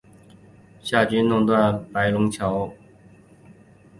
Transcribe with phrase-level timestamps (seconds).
[0.81, 2.73] 夏军弄断白龙江桥。